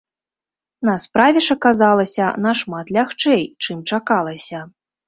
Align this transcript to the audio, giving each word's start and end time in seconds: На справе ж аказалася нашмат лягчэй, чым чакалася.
На 0.89 0.95
справе 1.03 1.43
ж 1.49 1.57
аказалася 1.59 2.33
нашмат 2.47 2.85
лягчэй, 2.99 3.49
чым 3.67 3.89
чакалася. 3.93 4.69